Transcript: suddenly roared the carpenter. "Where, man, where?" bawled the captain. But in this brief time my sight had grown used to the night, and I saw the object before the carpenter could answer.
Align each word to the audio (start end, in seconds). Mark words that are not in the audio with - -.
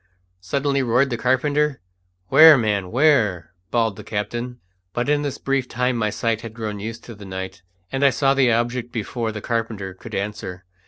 suddenly 0.39 0.81
roared 0.81 1.11
the 1.11 1.15
carpenter. 1.15 1.79
"Where, 2.29 2.57
man, 2.57 2.89
where?" 2.89 3.53
bawled 3.69 3.97
the 3.97 4.03
captain. 4.03 4.59
But 4.93 5.07
in 5.09 5.21
this 5.21 5.37
brief 5.37 5.67
time 5.67 5.95
my 5.95 6.09
sight 6.09 6.41
had 6.41 6.55
grown 6.55 6.79
used 6.79 7.03
to 7.03 7.13
the 7.13 7.23
night, 7.23 7.61
and 7.91 8.03
I 8.03 8.09
saw 8.09 8.33
the 8.33 8.51
object 8.51 8.91
before 8.91 9.31
the 9.31 9.41
carpenter 9.41 9.93
could 9.93 10.15
answer. 10.15 10.65